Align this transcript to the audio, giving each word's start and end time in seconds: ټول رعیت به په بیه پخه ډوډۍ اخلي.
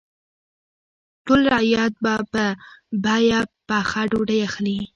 ټول 1.25 1.41
رعیت 1.53 1.93
به 2.03 2.13
په 2.31 2.45
بیه 3.03 3.39
پخه 3.67 4.01
ډوډۍ 4.11 4.39
اخلي. 4.47 4.79